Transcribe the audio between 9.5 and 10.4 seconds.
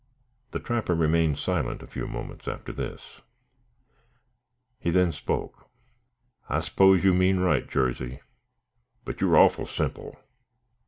simple.